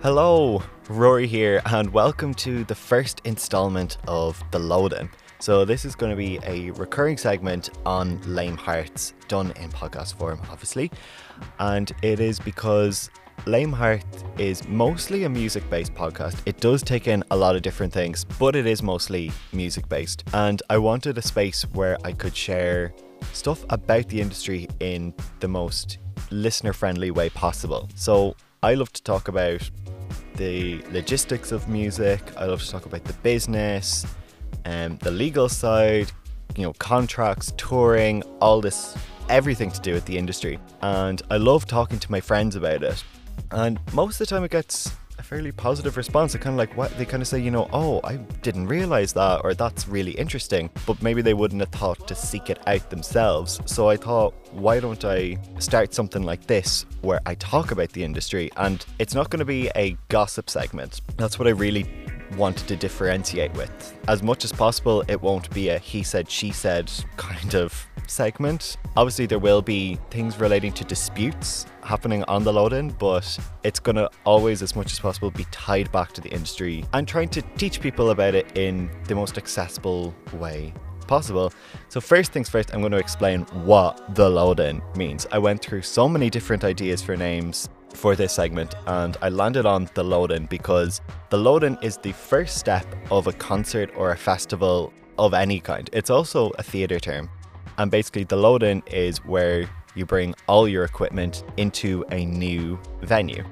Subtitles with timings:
[0.00, 5.10] Hello, Rory here, and welcome to the first installment of The Load-In.
[5.40, 10.14] So, this is going to be a recurring segment on Lame Hearts, done in podcast
[10.14, 10.92] form, obviously.
[11.58, 14.04] And it is because Léim Thart
[14.38, 16.42] is mostly a music based podcast.
[16.46, 20.22] It does take in a lot of different things, but it is mostly music based.
[20.32, 22.94] And I wanted a space where I could share
[23.32, 25.98] stuff about the industry in the most
[26.30, 27.88] listener friendly way possible.
[27.96, 29.70] So, I love to talk about
[30.34, 32.20] the logistics of music.
[32.36, 34.04] I love to talk about the business,
[34.64, 36.10] and um, the legal side,
[36.56, 38.96] you know, contracts, touring, all this,
[39.28, 40.58] everything to do with the industry.
[40.82, 43.04] And I love talking to my friends about it.
[43.52, 46.32] And most of the time, it gets a fairly positive response.
[46.32, 49.12] They kind of like what they kind of say, you know, oh, I didn't realize
[49.14, 50.70] that, or that's really interesting.
[50.86, 53.60] But maybe they wouldn't have thought to seek it out themselves.
[53.66, 58.04] So I thought, why don't I start something like this where I talk about the
[58.04, 58.50] industry?
[58.56, 61.00] And it's not going to be a gossip segment.
[61.16, 61.86] That's what I really
[62.36, 63.96] wanted to differentiate with.
[64.08, 68.76] As much as possible, it won't be a he said, she said kind of segment.
[68.96, 73.80] Obviously, there will be things relating to disputes happening on the load in, but it's
[73.80, 77.28] going to always, as much as possible, be tied back to the industry and trying
[77.30, 80.72] to teach people about it in the most accessible way
[81.06, 81.52] possible.
[81.88, 85.26] So, first things first, I'm going to explain what the load in means.
[85.32, 89.66] I went through so many different ideas for names for this segment and I landed
[89.66, 91.00] on the load in because
[91.30, 95.60] the load in is the first step of a concert or a festival of any
[95.60, 95.90] kind.
[95.92, 97.28] It's also a theatre term.
[97.76, 102.78] And basically, the load in is where you bring all your equipment into a new
[103.02, 103.44] venue.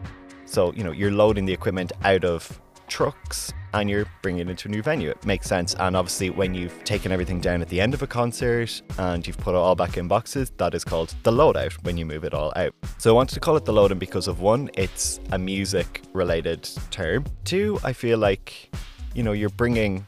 [0.45, 4.69] So, you know, you're loading the equipment out of trucks and you're bringing it into
[4.69, 5.11] a new venue.
[5.11, 5.75] It makes sense.
[5.75, 9.39] And obviously, when you've taken everything down at the end of a concert and you've
[9.39, 12.33] put it all back in boxes, that is called the loadout when you move it
[12.33, 12.75] all out.
[12.99, 16.03] So I wanted to call it the load in because of one, it's a music
[16.13, 17.25] related term.
[17.45, 18.75] Two, I feel like,
[19.15, 20.07] you know, you're bringing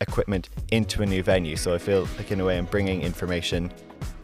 [0.00, 1.56] equipment into a new venue.
[1.56, 3.72] So I feel like, in a way, I'm bringing information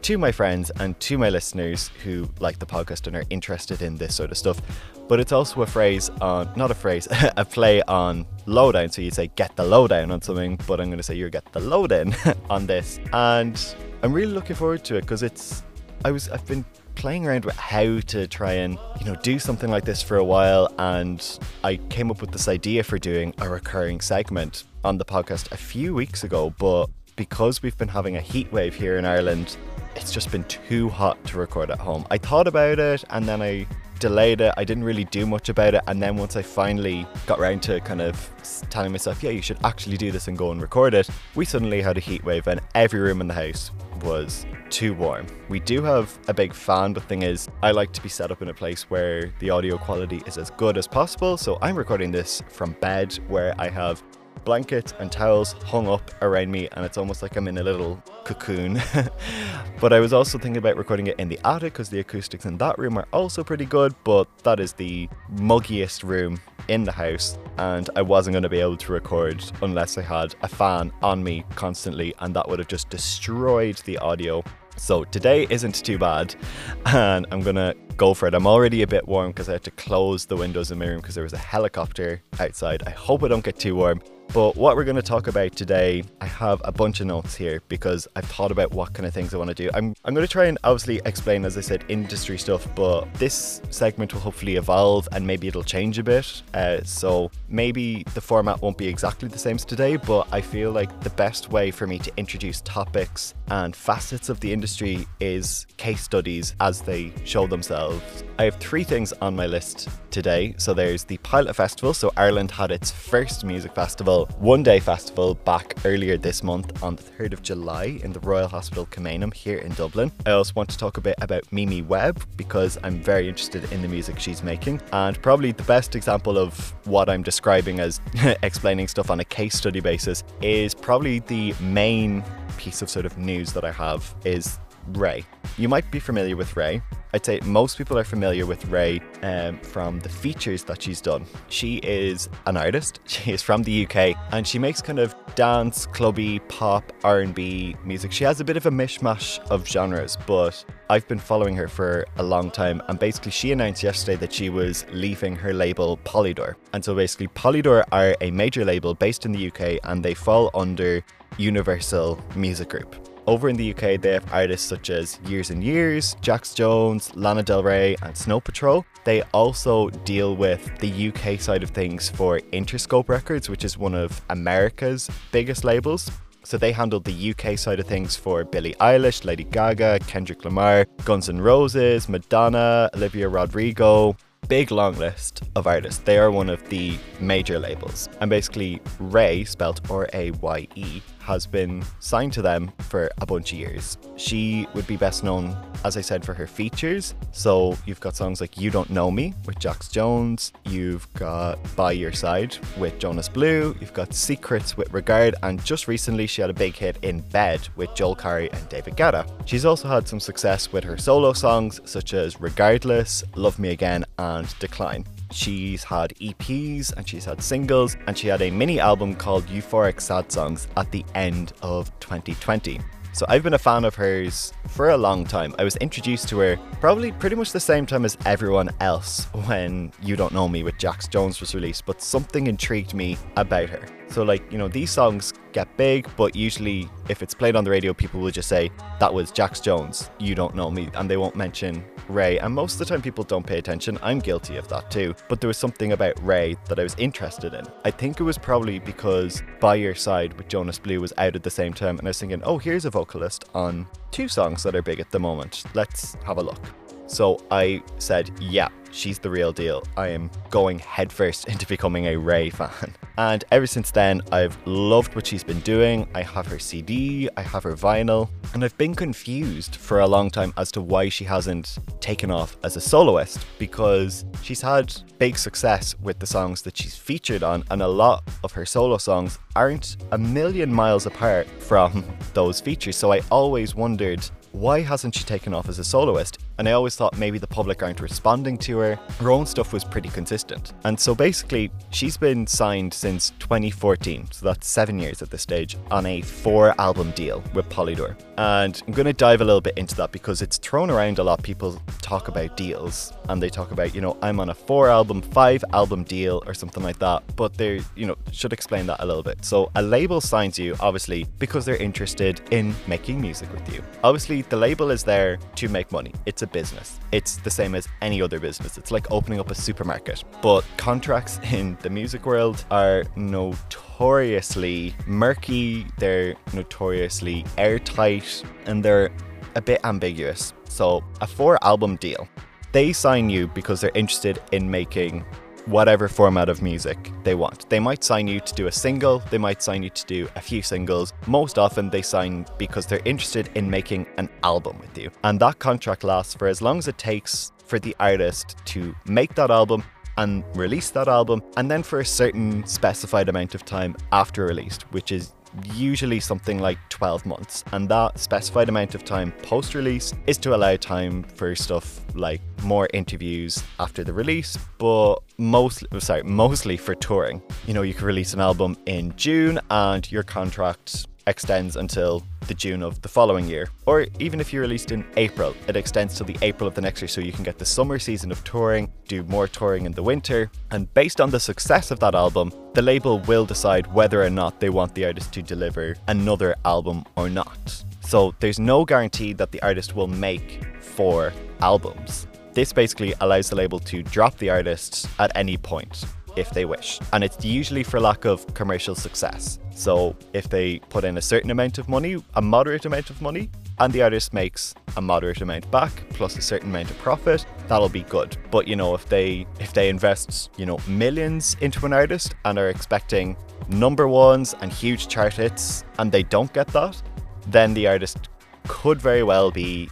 [0.03, 3.97] to my friends and to my listeners who like the podcast and are interested in
[3.97, 4.61] this sort of stuff.
[5.09, 8.91] But it's also a phrase on, not a phrase, a play on lowdown.
[8.91, 11.51] So you say get the lowdown on something, but I'm going to say you get
[11.53, 12.15] the load in
[12.51, 13.01] on this.
[13.13, 13.61] And
[14.03, 15.63] I'm really looking forward to it because it's,
[16.05, 19.71] I was, I've been playing around with how to try and you know do something
[19.71, 23.49] like this for a while and I came up with this idea for doing a
[23.49, 28.21] recurring segment on the podcast a few weeks ago, but because we've been having a
[28.21, 29.57] heat wave here in Ireland,
[29.97, 32.07] it's just been too hot to record at home.
[32.11, 33.67] I thought about it and then I
[33.99, 34.55] delayed it.
[34.57, 35.83] I didn't really do much about it.
[35.87, 38.31] And then once I finally got around to kind of
[38.71, 41.83] telling myself, yeah, you should actually do this and go and record it, we suddenly
[41.83, 43.71] had a heat wave and every room in the house
[44.03, 45.27] was too warm.
[45.49, 48.41] We do have a big fan, but thing is, I like to be set up
[48.41, 51.37] in a place where the audio quality is as good as possible.
[51.37, 54.03] So I'm recording this from bed where I have
[54.45, 58.03] blankets and towels hung up around me, and it's almost like I'm in a little
[58.25, 58.81] cocoon.
[59.81, 62.59] but I was also thinking about recording it in the attic because the acoustics in
[62.59, 67.39] that room are also pretty good, but that is the muggiest room in the house,
[67.59, 71.23] and I wasn't going to be able to record unless I had a fan on
[71.23, 74.45] me constantly, and that would have just destroyed the audio.
[74.77, 76.35] So today isn't too bad,
[76.87, 78.35] and I'm gonna go for it.
[78.35, 81.01] I'm already a bit warm because I had to close the windows in my room
[81.01, 82.83] because there was a helicopter outside.
[82.87, 84.01] I hope I don't get too warm.
[84.33, 87.61] But what we're going to talk about today, I have a bunch of notes here
[87.67, 89.69] because I've thought about what kind of things I want to do.
[89.75, 93.61] I'm, I'm going to try and obviously explain, as I said, industry stuff, but this
[93.71, 96.43] segment will hopefully evolve and maybe it'll change a bit.
[96.55, 100.71] Uh, so maybe the format won't be exactly the same as today, but I feel
[100.71, 105.67] like the best way for me to introduce topics and facets of the industry is
[105.77, 108.23] case studies as they show themselves.
[108.39, 110.55] I have three things on my list today.
[110.59, 111.95] So there's the Pilot Festival.
[111.95, 116.97] So Ireland had its first music festival, one day festival, back earlier this month on
[116.97, 120.11] the 3rd of July in the Royal Hospital Kilmainham here in Dublin.
[120.27, 123.83] I also want to talk a bit about Mimi Webb because I'm very interested in
[123.83, 124.81] the music she's making.
[124.93, 128.01] And probably the best example of what I'm describing as
[128.43, 132.25] explaining stuff on a case study basis is probably the main
[132.57, 134.59] piece of sort of news that I have is
[134.89, 135.25] Raye.
[135.57, 136.83] You might be familiar with Raye.
[137.13, 141.27] I'd say most people are familiar with Raye um, from the features that she's done.
[141.49, 143.01] She is an artist.
[143.11, 148.13] She is from the UK, and she makes kind of dance, clubby, pop, R&B music.
[148.13, 152.07] She has a bit of a mishmash of genres, but I've been following her for
[152.17, 152.81] a long time.
[152.89, 156.55] And basically, she announced yesterday that she was leaving her label Polydor.
[156.73, 160.51] And so basically, Polydor are a major label based in the UK, and they fall
[160.55, 161.05] under
[161.37, 163.10] Universal Music Group.
[163.27, 167.43] Over in the UK, they have artists such as Years and Years, Jax Jones, Lana
[167.43, 168.85] Del Rey, and Snow Patrol.
[169.05, 173.95] They also deal with the UK side of things for Interscope Records, which is one
[173.95, 176.11] of America's biggest labels.
[176.45, 180.87] So they handled the UK side of things for Billie Eilish, Lady Gaga, Kendrick Lamar,
[181.05, 184.17] Guns N' Roses, Madonna, Olivia Rodrigo,
[184.49, 186.03] big long list of artists.
[186.05, 188.09] They are one of the major labels.
[188.21, 193.27] And basically, Raye, spelled R A Y E, has been signed to them for a
[193.27, 193.99] bunch of years.
[194.17, 197.15] She would be best known, as I said, for her features.
[197.33, 201.93] So you've got songs like You Don't Know Me with Jax Jones, you've got By
[201.93, 206.51] Your Side with Jonas Blue, you've got Secrets with Regard, and just recently she had
[206.51, 209.27] a big hit in Bed with Joel Corry and David Guetta.
[209.47, 214.05] She's also had some success with her solo songs such as Regardless, Love Me Again,
[214.19, 215.05] and Decline.
[215.31, 220.01] She's had EPs and she's had singles, and she had a mini album called Euphoric
[220.01, 222.81] Sad Songs at the end of 2020.
[223.13, 225.55] So I've been a fan of hers for a long time.
[225.59, 229.93] I was introduced to her probably pretty much the same time as everyone else when
[230.03, 234.00] You Don't Know Me with Jax Jones was released, but something intrigued me about her.
[234.11, 237.71] So, like, you know, these songs get big, but usually if it's played on the
[237.71, 241.17] radio, people will just say, That was Jax Jones, You Don't Know Me, and they
[241.17, 242.39] won't mention Raye.
[242.39, 243.99] And most of the time, people don't pay attention.
[244.03, 245.15] I'm guilty of that too.
[245.29, 247.65] But there was something about Raye that I was interested in.
[247.85, 251.45] I think it was probably because By Your Side with Jonas Blue was out at
[251.45, 254.75] the same time, and I was thinking, Oh, here's a vocalist on two songs that
[254.75, 255.63] are big at the moment.
[255.75, 256.61] Let's have a look.
[257.07, 259.83] So I said, yeah, she's the real deal.
[259.97, 262.95] I am going headfirst into becoming a Raye fan.
[263.19, 266.09] And ever since then, I've loved what she's been doing.
[266.15, 270.31] I have her CD, I have her vinyl, and I've been confused for a long
[270.31, 275.37] time as to why she hasn't taken off as a soloist because she's had big
[275.37, 279.39] success with the songs that she's featured on, and a lot of her solo songs
[279.55, 282.97] aren't a million miles apart from those features.
[282.97, 286.39] So I always wondered why hasn't she taken off as a soloist?
[286.61, 288.97] And I always thought maybe the public aren't responding to her.
[289.19, 290.75] Her own stuff was pretty consistent.
[290.85, 295.79] And so basically, she's been signed since 2014, so that's seven years at this stage,
[295.91, 298.15] on a four album deal with Polydor.
[298.37, 301.25] And I'm going to dive a little bit into that because it's thrown around a
[301.25, 301.43] lot.
[301.43, 305.23] People talk about deals and they talk about, you know, I'm on a four album,
[305.23, 307.23] five album deal or something like that.
[307.37, 309.45] But they, you know, should explain that a little bit.
[309.47, 313.83] So a label signs you, obviously, because they're interested in making music with you.
[314.05, 316.13] Obviously, the label is there to make money.
[316.27, 316.99] It's a business.
[317.13, 318.79] It's the same as any other business.
[318.79, 320.25] It's like opening up a supermarket.
[320.43, 329.11] But contracts in the music world are notoriously murky, they're notoriously airtight, and they're
[329.55, 330.53] a bit ambiguous.
[330.69, 332.29] So, a four album deal.
[332.73, 335.25] They sign you because they're interested in making
[335.71, 337.69] whatever format of music they want.
[337.71, 340.41] They might sign you to do a single, they might sign you to do a
[340.41, 341.13] few singles.
[341.27, 345.11] Most often, they sign because they're interested in making an album with you.
[345.23, 349.35] And that contract lasts for as long as it takes for the artist to make
[349.37, 349.85] that album
[350.17, 354.83] and release that album, and then for a certain specified amount of time after released,
[354.93, 355.33] which is
[355.75, 357.65] usually something like 12 months.
[357.73, 362.41] And that specified amount of time post release is to allow time for stuff like
[362.63, 367.43] more interviews after the release, but mostly, sorry, mostly for touring.
[367.67, 372.55] You know, you could release an album in June and your contract extends until the
[372.55, 373.69] June of the following year.
[373.87, 377.01] Or even if you released in April, it extends to the April of the next
[377.01, 380.03] year so you can get the summer season of touring, do more touring in the
[380.03, 384.31] winter, and based on the success of that album, the label will decide whether or
[384.31, 387.85] not they want the artist to deliver another album or not.
[388.01, 392.27] So there's no guarantee that the artist will make four albums.
[392.53, 396.05] This basically allows the label to drop the artist at any point
[396.37, 396.99] if they wish.
[397.13, 399.59] And it's usually for lack of commercial success.
[399.75, 403.51] So if they put in a certain amount of money, a moderate amount of money,
[403.79, 407.89] and the artist makes a moderate amount back plus a certain amount of profit, that'll
[407.89, 408.37] be good.
[408.51, 412.59] But you know, if they if they invest, you know, millions into an artist and
[412.59, 413.37] are expecting
[413.69, 417.01] number ones and huge chart hits and they don't get that,
[417.47, 418.29] then the artist
[418.69, 419.89] could very well be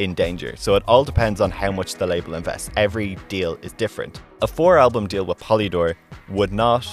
[0.00, 0.54] in danger.
[0.56, 2.70] So it all depends on how much the label invests.
[2.76, 4.20] Every deal is different.
[4.40, 5.94] A four album deal with Polydor
[6.30, 6.88] would not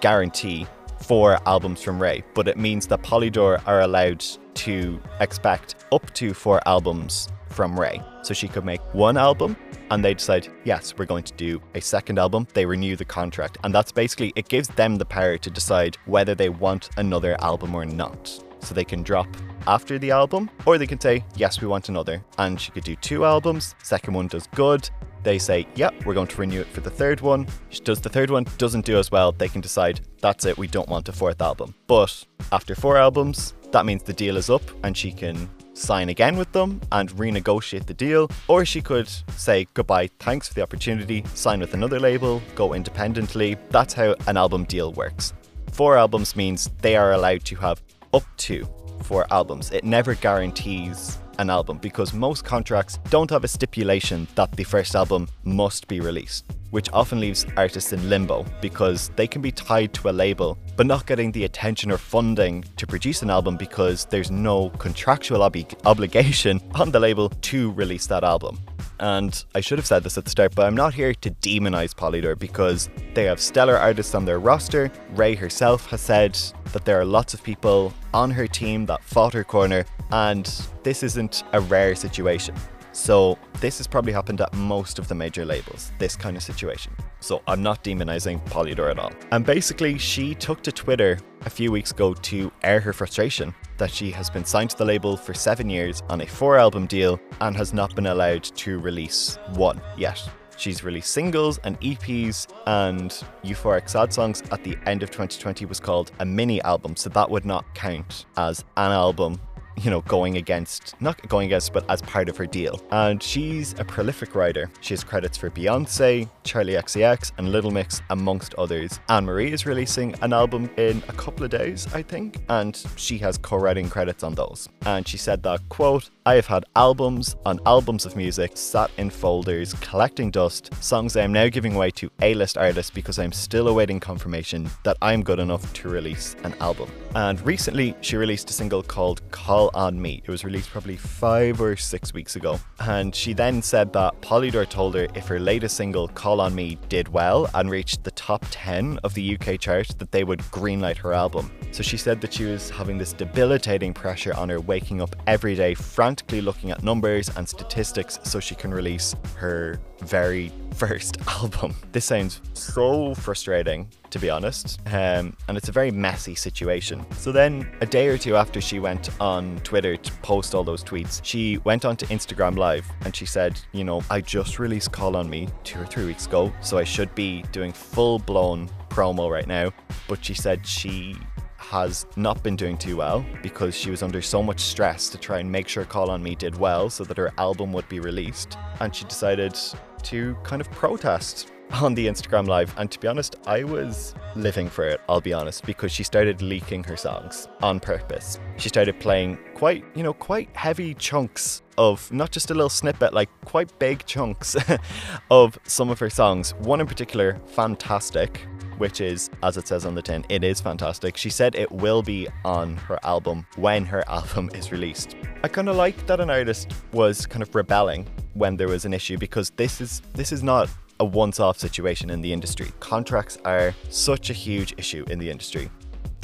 [0.00, 0.66] guarantee
[1.02, 6.32] four albums from Raye, but it means that Polydor are allowed to expect up to
[6.32, 8.00] four albums from Raye.
[8.22, 9.56] So she could make one album
[9.90, 12.46] and they decide, yes, we're going to do a second album.
[12.54, 13.58] They renew the contract.
[13.64, 17.74] And that's basically, it gives them the power to decide whether they want another album
[17.74, 18.28] or not.
[18.60, 19.28] So they can drop
[19.66, 22.24] after the album, or they can say, yes, we want another.
[22.38, 24.88] And she could do two albums, second one does good.
[25.22, 27.46] They say, yep, we're going to renew it for the third one.
[27.70, 30.66] She does the third one, doesn't do as well, they can decide, that's it, we
[30.66, 31.74] don't want a fourth album.
[31.86, 36.36] But after four albums, that means the deal is up and she can sign again
[36.36, 41.24] with them and renegotiate the deal, or she could say goodbye, thanks for the opportunity,
[41.34, 43.56] sign with another label, go independently.
[43.70, 45.32] That's how an album deal works.
[45.72, 48.68] Four albums means they are allowed to have up to
[49.02, 49.70] four albums.
[49.70, 54.94] It never guarantees an album because most contracts don't have a stipulation that the first
[54.94, 59.92] album must be released, which often leaves artists in limbo because they can be tied
[59.94, 64.04] to a label but not getting the attention or funding to produce an album because
[64.06, 68.58] there's no contractual ob- obligation on the label to release that album.
[69.00, 71.94] And I should have said this at the start, but I'm not here to demonize
[71.94, 74.90] Polydor because they have stellar artists on their roster.
[75.14, 76.38] Raye herself has said
[76.72, 80.46] that there are lots of people on her team that fought her corner, and
[80.82, 82.54] this isn't a rare situation.
[82.94, 86.92] So, this has probably happened at most of the major labels, this kind of situation.
[87.18, 89.10] So, I'm not demonizing Polydor at all.
[89.32, 93.90] And basically, she took to Twitter a few weeks ago to air her frustration that
[93.90, 97.18] she has been signed to the label for seven years on a four album deal
[97.40, 100.22] and has not been allowed to release one yet.
[100.56, 103.10] She's released singles and EPs, and
[103.42, 107.28] Euphoric Sad Songs at the end of 2020 was called a mini album, so that
[107.28, 109.40] would not count as an album
[109.76, 112.80] you know, going against, not going against, but as part of her deal.
[112.90, 114.70] And she's a prolific writer.
[114.80, 119.00] She has credits for Beyonce, Charli XCX, and Little Mix, amongst others.
[119.08, 123.18] Anne Marie is releasing an album in a couple of days, I think, and she
[123.18, 124.68] has co writing credits on those.
[124.86, 129.10] And she said that, quote, I have had albums on albums of music sat in
[129.10, 133.32] folders collecting dust, songs I am now giving away to A list artists because I'm
[133.32, 136.90] still awaiting confirmation that I'm good enough to release an album.
[137.14, 140.22] And recently, she released a single called Call on Me.
[140.24, 142.58] It was released probably five or six weeks ago.
[142.80, 146.78] And she then said that Polydor told her if her latest single, Call on Me,
[146.88, 150.96] did well and reached the top 10 of the UK chart, that they would greenlight
[150.98, 151.50] her album.
[151.72, 155.54] So she said that she was having this debilitating pressure on her, waking up every
[155.54, 161.74] day, frantically looking at numbers and statistics so she can release her very first album.
[161.92, 167.04] This sounds so frustrating, to be honest, um, and it's a very messy situation.
[167.12, 170.82] So then, a day or two after she went on Twitter to post all those
[170.82, 175.16] tweets, she went onto Instagram Live and she said, You know, I just released Call
[175.16, 179.30] on Me two or three weeks ago, so I should be doing full blown promo
[179.30, 179.72] right now.
[180.08, 181.16] But she said she
[181.56, 185.38] has not been doing too well because she was under so much stress to try
[185.38, 188.58] and make sure Call on Me did well so that her album would be released.
[188.80, 189.58] And she decided
[190.04, 191.50] to kind of protest
[191.82, 192.74] on the Instagram Live.
[192.76, 196.42] And to be honest, I was living for it, I'll be honest, because she started
[196.42, 198.38] leaking her songs on purpose.
[198.56, 203.12] She started playing quite, you know, quite heavy chunks of not just a little snippet,
[203.12, 204.56] like quite big chunks
[205.30, 206.54] of some of her songs.
[206.54, 208.46] One in particular, fantastic
[208.78, 211.16] which is, as it says on the tin, it is fantastic.
[211.16, 215.16] She said it will be on her album when her album is released.
[215.42, 218.94] I kind of like that an artist was kind of rebelling when there was an
[218.94, 220.68] issue because this is this is not
[221.00, 222.70] a once-off situation in the industry.
[222.80, 225.70] Contracts are such a huge issue in the industry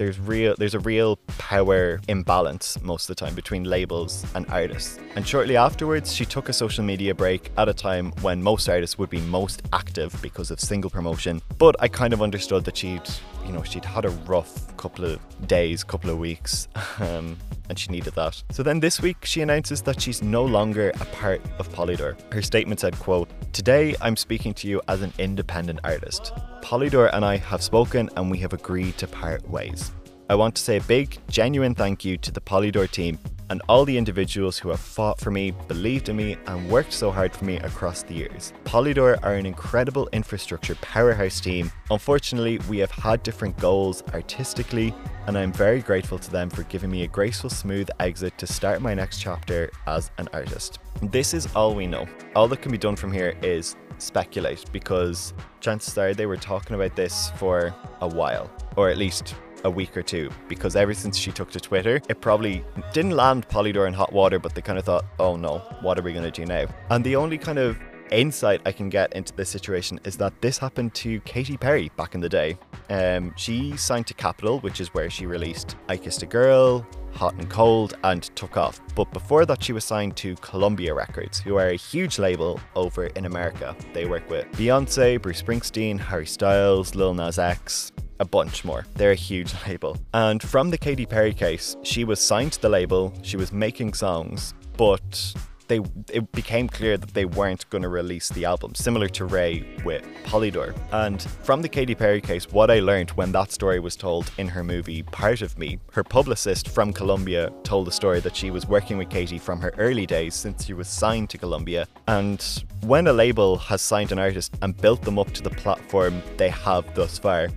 [0.01, 4.99] there's real there's a real power imbalance most of the time between labels and artists.
[5.15, 8.97] And shortly afterwards, she took a social media break at a time when most artists
[8.99, 11.43] would be most active because of single promotion.
[11.59, 13.09] But I kind of understood that she'd
[13.45, 16.67] you know she'd had a rough couple of days, couple of weeks.
[17.01, 17.39] Um,
[17.71, 18.43] and she needed that.
[18.51, 22.21] So then this week she announces that she's no longer a part of Polydor.
[22.33, 26.33] Her statement said, quote, Today I'm speaking to you as an independent artist.
[26.63, 29.90] Polydor and I have spoken and we have agreed to part ways.
[30.31, 33.19] I want to say a big, genuine thank you to the Polydor team
[33.51, 37.11] and all the individuals who have fought for me, believed in me, and worked so
[37.11, 38.53] hard for me across the years.
[38.63, 41.73] Polydor are an incredible infrastructure powerhouse team.
[41.91, 44.95] Unfortunately, we have had different goals artistically,
[45.27, 48.81] and I'm very grateful to them for giving me a graceful, smooth exit to start
[48.81, 50.79] my next chapter as an artist.
[51.03, 52.07] This is all we know.
[52.37, 56.77] All that can be done from here is speculate because chances are they were talking
[56.77, 61.17] about this for a while, or at least a week or two because ever since
[61.17, 64.79] she took to Twitter, it probably didn't land Polydor in hot water, but they kind
[64.79, 66.67] of thought, oh no, what are we going to do now?
[66.91, 67.79] And the only kind of
[68.11, 72.15] insight I can get into this situation is that this happened to Katy Perry back
[72.15, 72.59] in the day.
[72.89, 77.35] Um, she signed to Capitol, which is where she released I Kissed a Girl, Hot
[77.35, 78.81] and Cold, and took off.
[78.95, 83.07] But before that, she was signed to Columbia Records, who are a huge label over
[83.07, 83.77] in America.
[83.93, 88.87] They work with Beyonce, Bruce Springsteen, Harry Styles, Lil Nas X, a bunch more.
[88.95, 89.97] They're a huge label.
[90.15, 93.95] And from the Katy Perry case, she was signed to the label, she was making
[93.95, 95.35] songs, but
[95.71, 95.81] they
[96.13, 100.05] it became clear that they weren't going to release the album, similar to Raye with
[100.25, 100.75] Polydor.
[100.91, 104.49] And from the Katy Perry case, what I learned when that story was told in
[104.49, 108.67] her movie Part of Me, her publicist from Columbia told the story that she was
[108.67, 111.87] working with Katy from her early days since she was signed to Columbia.
[112.09, 112.45] And
[112.85, 116.49] when a label has signed an artist and built them up to the platform they
[116.49, 117.49] have thus far,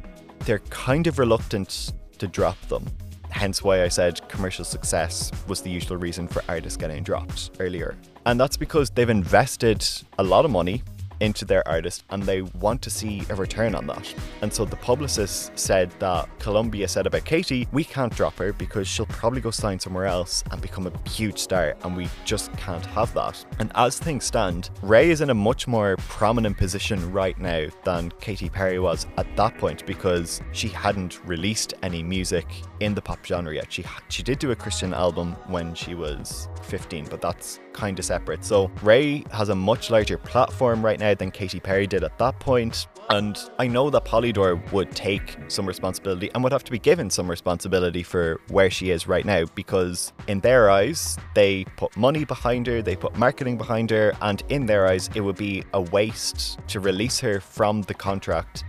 [0.46, 2.86] they're kind of reluctant to drop them.
[3.30, 7.96] Hence why I said commercial success was the usual reason for artists getting dropped earlier.
[8.26, 9.86] And that's because they've invested
[10.20, 10.84] a lot of money
[11.24, 14.14] into their artist and they want to see a return on that.
[14.42, 18.90] And so the publicist said that Columbia said about Katy, we can't drop her because
[18.90, 22.86] she'll probably go sign somewhere else and become a huge star and we just can't
[22.88, 23.44] have that.
[23.60, 28.12] And as things stand, Raye is in a much more prominent position right now than
[28.20, 32.46] Katy Perry was at that point because she hadn't released any music
[32.84, 33.72] in the pop genre yet.
[33.72, 38.06] She she did do a Christian album when she was 15, but that's kind of
[38.06, 38.46] separate.
[38.46, 42.40] So Raye has a much larger platform right now than Katy Perry did at that
[42.40, 42.88] point.
[43.10, 47.10] And I know that Polydor would take some responsibility and would have to be given
[47.10, 52.24] some responsibility for where she is right now because, in their eyes, they put money
[52.24, 55.82] behind her, they put marketing behind her, and in their eyes, it would be a
[55.82, 58.64] waste to release her from the contract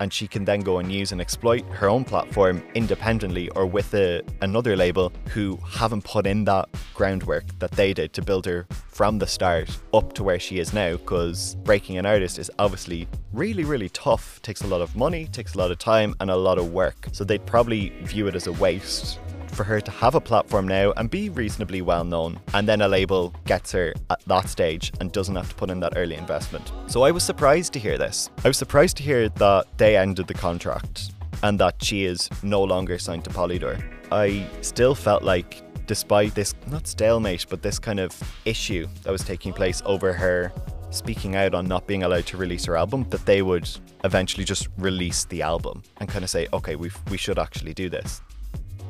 [0.00, 3.94] and she can then go and use and exploit her own platform independently or with
[3.94, 8.66] a, another label who haven't put in that groundwork that they did to build her
[8.88, 13.08] from the start up to where she is now because breaking an artist is obviously
[13.32, 14.40] really really tough.
[14.42, 17.08] Takes a lot of money takes a lot of time and a lot of work.
[17.12, 19.18] So they'd probably view it as a waste
[19.54, 22.38] for her to have a platform now and be reasonably well known.
[22.52, 25.80] And then a label gets her at that stage and doesn't have to put in
[25.80, 26.72] that early investment.
[26.86, 28.30] So I was surprised to hear this.
[28.44, 32.62] I was surprised to hear that they ended the contract and that she is no
[32.62, 33.82] longer signed to Polydor.
[34.10, 38.10] I still felt like despite this not stalemate but this kind of
[38.44, 40.52] issue that was taking place over her
[40.90, 43.68] speaking out on not being allowed to release her album that they would
[44.04, 47.90] eventually just release the album and kind of say okay we we should actually do
[47.90, 48.22] this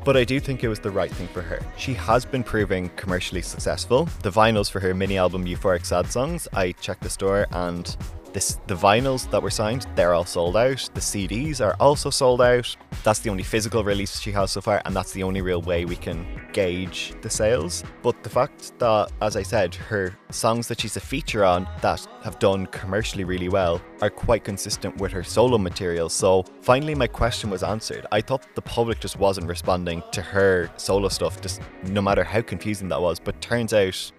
[0.05, 1.61] but I do think it was the right thing for her.
[1.77, 4.05] She has been proving commercially successful.
[4.23, 7.97] The vinyls for her mini album Euphoric Sad Songs, I checked the store and
[8.35, 10.91] this, the vinyls that were signed, they're all sold out.
[10.93, 12.77] The CDs are also sold out.
[13.05, 15.85] That's the only physical release she has so far, and that's the only real way
[15.85, 17.85] we can gauge the sales.
[18.03, 22.07] But the fact that, as I said, her songs that she's a feature on that
[22.23, 26.09] have done commercially really well are quite consistent with her solo material.
[26.09, 28.05] So finally, my question was answered.
[28.11, 32.43] I thought the public just wasn't responding to her solo stuff, just no matter how
[32.43, 33.21] confusing that was.
[33.21, 34.13] But turns out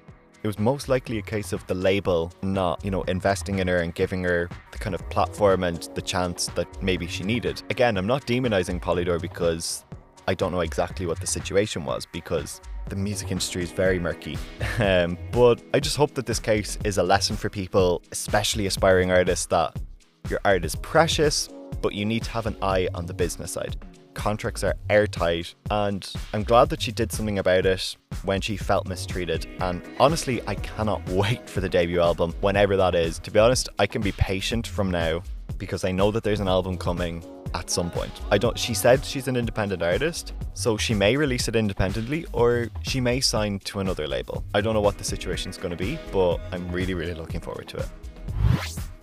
[0.46, 3.78] it was most likely a case of the label not, you know, investing in her
[3.78, 7.64] and giving her the kind of platform and the chance that maybe she needed.
[7.72, 9.86] Again, I'm not demonizing Polydor because
[10.28, 14.38] I don't know exactly what the situation was because the music industry is very murky.
[14.78, 19.10] Um, but I just hope that this case is a lesson for people, especially aspiring
[19.10, 19.76] artists, that
[20.30, 21.50] your art is precious,
[21.82, 23.78] but you need to have an eye on the business side
[24.16, 28.88] contracts are airtight, and I'm glad that she did something about it when she felt
[28.88, 29.46] mistreated.
[29.60, 33.20] And honestly, I cannot wait for the debut album, whenever that is.
[33.20, 35.22] To be honest, I can be patient from now
[35.58, 37.24] because I know that there's an album coming
[37.54, 38.12] at some point.
[38.32, 42.68] I don't she said she's an independent artist, so she may release it independently or
[42.82, 44.44] she may sign to another label.
[44.54, 47.68] I don't know what the situation's going to be, but I'm really really looking forward
[47.70, 47.88] to it.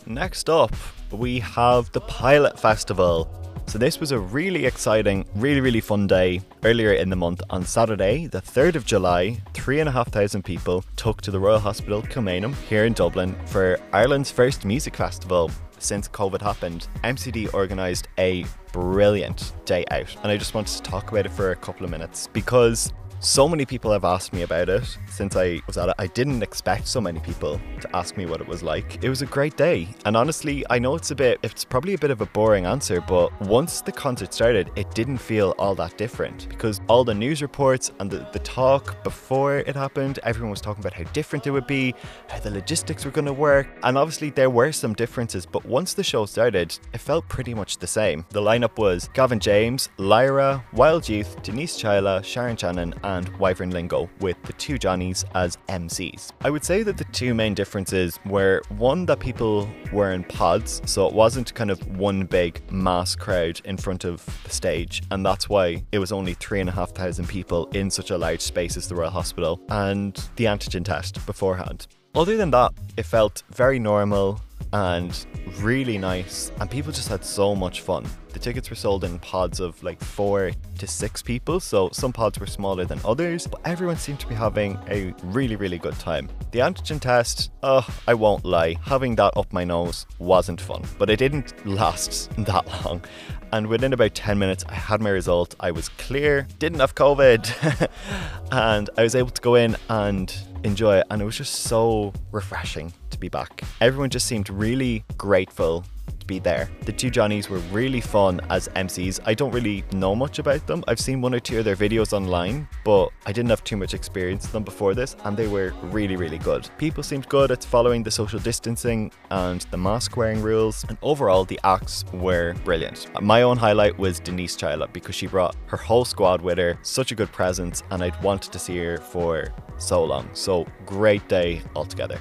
[0.07, 0.75] Next up,
[1.11, 3.31] we have the Pilot Festival.
[3.67, 7.65] So, this was a really exciting, really, really fun day earlier in the month on
[7.65, 9.41] Saturday, the 3rd of July.
[9.55, 13.35] Three and a half thousand people took to the Royal Hospital Kilmainham here in Dublin
[13.47, 16.89] for Ireland's first music festival since COVID happened.
[17.05, 21.51] MCD organised a brilliant day out, and I just wanted to talk about it for
[21.51, 25.61] a couple of minutes because so many people have asked me about it since I
[25.69, 25.95] was at it.
[25.97, 29.03] I didn't expect so many people to ask me what it was like.
[29.03, 29.87] It was a great day.
[30.05, 33.01] And honestly, I know it's a bit, it's probably a bit of a boring answer,
[33.01, 37.43] but once the concert started, it didn't feel all that different because all the news
[37.43, 41.53] reports and the, the talk before it happened, everyone was talking about how different it
[41.53, 41.95] would be,
[42.29, 43.69] how the logistics were going to work.
[43.85, 47.79] And obviously, there were some differences, but once the show started, it felt pretty much
[47.79, 48.27] the same.
[48.31, 54.09] The lineup was Gavin James, Lyra, Wild Youth, Denise Chaila, Sharon Shannon, and Wyvern Lingo,
[54.21, 56.31] with the two Johnnies as MCs.
[56.43, 60.81] I would say that the two main differences were one that people were in pods,
[60.87, 65.25] so it wasn't kind of one big mass crowd in front of the stage, and
[65.25, 68.41] that's why it was only three and a half thousand people in such a large
[68.41, 71.87] space as the Royal Hospital, and the antigen test beforehand.
[72.15, 74.41] Other than that, it felt very normal
[74.73, 75.27] and
[75.59, 76.53] really nice.
[76.61, 78.07] And people just had so much fun.
[78.33, 82.41] The tickets were sold in pods of like four to six people, so some pods
[82.41, 86.31] were smaller than others, but everyone seemed to be having a really, really good time.
[86.51, 91.11] The antigen test, oh, I won't lie, having that up my nose wasn't fun, but
[91.11, 93.05] it didn't last that long.
[93.53, 95.55] And within about 10 minutes, I had my result.
[95.61, 97.91] I was clear, didn't have COVID,
[98.53, 101.07] and I was able to go in and enjoy it.
[101.11, 103.63] And it was just so refreshing to be back.
[103.83, 105.85] Everyone just seemed really grateful
[106.23, 106.71] to be there.
[106.87, 109.21] The two Johnnies were really fun as MCs.
[109.25, 110.83] I don't really know much about them.
[110.89, 113.93] I've seen one or two of their videos online, but I didn't have too much
[113.93, 116.69] experience with them before this, and they were really, really good.
[116.79, 121.45] People seemed good at following the social distancing and the mask wearing rules, and overall,
[121.45, 123.09] the acts were brilliant.
[123.21, 127.13] My own highlight was Denise Chaila because she brought her whole squad with her, such
[127.13, 130.29] a good presence, and I'd wanted to see her for so long.
[130.33, 132.21] So, great day altogether.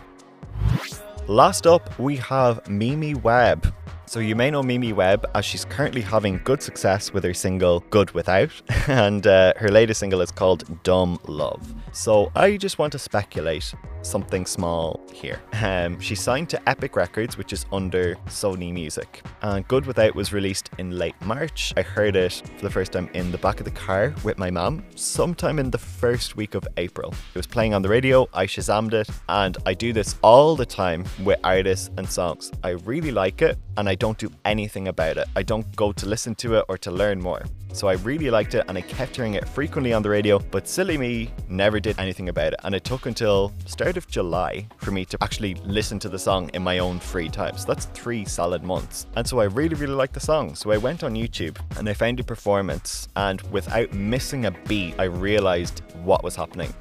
[1.31, 3.73] Last up, we have Mimi Webb.
[4.05, 7.79] So you may know Mimi Webb as she's currently having good success with her single
[7.89, 8.51] Good Without,
[8.89, 11.73] and uh, her latest single is called Dumb Love.
[11.93, 15.41] So I just want to speculate something small here.
[15.61, 19.23] Um, she signed to Epic Records, which is under Sony Music.
[19.41, 21.73] And Good Without was released in late March.
[21.77, 24.49] I heard it for the first time in the back of the car with my
[24.49, 27.13] mum sometime in the first week of April.
[27.33, 30.65] It was playing on the radio, I shazammed it, and I do this all the
[30.65, 32.51] time with artists and songs.
[32.63, 35.27] I really like it, and I don't do anything about it.
[35.35, 37.43] I don't go to listen to it or to learn more.
[37.73, 40.67] So I really liked it and I kept hearing it frequently on the radio, but
[40.67, 42.59] silly me never did anything about it.
[42.63, 46.49] And it took until start of July for me to actually listen to the song
[46.53, 47.57] in my own free time.
[47.57, 49.07] So that's three solid months.
[49.15, 50.53] And so I really, really liked the song.
[50.55, 54.95] So I went on YouTube and I found a performance and without missing a beat,
[54.99, 56.73] I realized what was happening.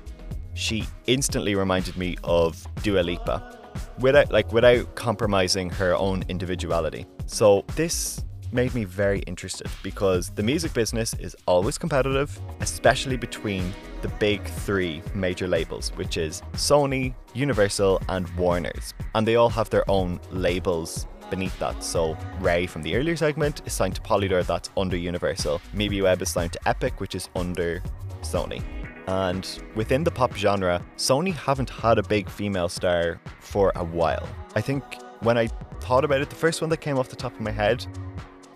[0.54, 3.58] She instantly reminded me of Dua Lipa
[4.00, 7.06] without like without compromising her own individuality.
[7.26, 13.72] So this made me very interested because the music business is always competitive, especially between
[14.02, 18.94] the big three major labels, which is Sony, Universal, and Warner's.
[19.14, 21.82] And they all have their own labels beneath that.
[21.82, 25.60] So Raye from the earlier segment is signed to Polydor, that's under Universal.
[25.72, 27.82] Mimi Webb is signed to Epic, which is under
[28.22, 28.62] Sony.
[29.06, 34.28] And within the pop genre, Sony haven't had a big female star for a while.
[34.54, 34.84] I think
[35.20, 35.48] when I
[35.80, 37.86] thought about it, the first one that came off the top of my head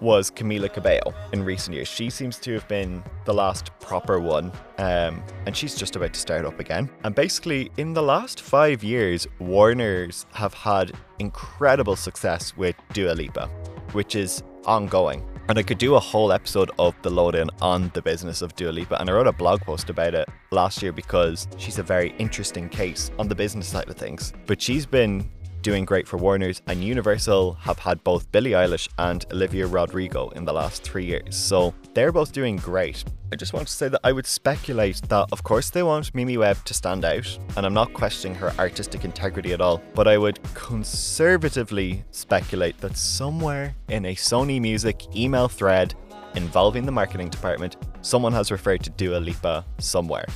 [0.00, 1.88] was Camila Cabello in recent years.
[1.88, 6.20] She seems to have been the last proper one, um, and she's just about to
[6.20, 6.90] start up again.
[7.04, 13.48] And basically, in the last five years, Warner's have had incredible success with Dua Lipa,
[13.92, 15.24] which is ongoing.
[15.48, 18.70] And I could do a whole episode of The Lowdown on the business of Dua
[18.70, 22.14] Lipa, and I wrote a blog post about it last year because she's a very
[22.18, 24.32] interesting case on the business side of things.
[24.46, 25.30] But she's been
[25.64, 30.44] doing great for Warner's, and Universal have had both Billie Eilish and Olivia Rodrigo in
[30.44, 31.34] the last three years.
[31.34, 33.02] So they're both doing great.
[33.32, 36.36] I just want to say that I would speculate that, of course, they want Mimi
[36.36, 40.18] Webb to stand out, and I'm not questioning her artistic integrity at all, but I
[40.18, 45.94] would conservatively speculate that somewhere in a Sony Music email thread
[46.34, 50.26] involving the marketing department, someone has referred to Dua Lipa somewhere.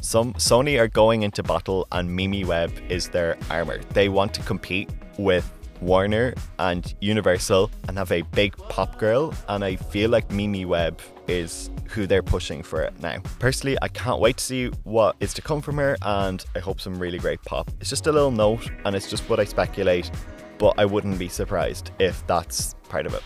[0.00, 3.78] Some Sony are going into battle and Mimi Webb is their armor.
[3.90, 9.64] They want to compete with Warner and Universal and have a big pop girl and
[9.64, 13.18] I feel like Mimi Webb is who they're pushing for it now.
[13.38, 16.80] Personally, I can't wait to see what is to come from her and I hope
[16.80, 17.70] some really great pop.
[17.80, 20.10] It's just a little note and it's just what I speculate,
[20.58, 23.22] but I wouldn't be surprised if that's part of it.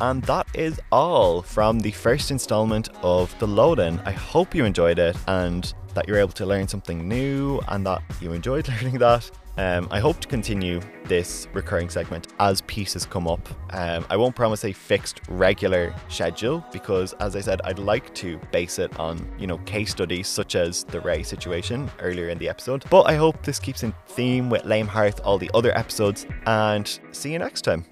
[0.00, 4.00] And that is all from the first installment of The Load-In.
[4.00, 8.02] I hope you enjoyed it and that you're able to learn something new and that
[8.22, 9.30] you enjoyed learning that.
[9.58, 13.46] Um, I hope to continue this recurring segment as pieces come up.
[13.74, 18.40] Um, I won't promise a fixed regular schedule because, as I said, I'd like to
[18.50, 22.48] base it on you know case studies such as the Raye situation earlier in the
[22.48, 22.84] episode.
[22.88, 26.98] But I hope this keeps in theme with Léim Thart all the other episodes, and
[27.12, 27.84] see you next time.